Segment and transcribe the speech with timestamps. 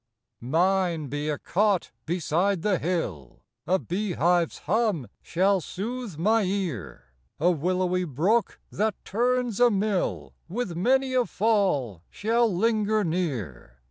[0.39, 7.13] Mine be a cot beside the hill, A bee hive's hum shall sooth my ear;
[7.39, 13.77] A willowy brook, that turns a mill, With many a fall shall linger near.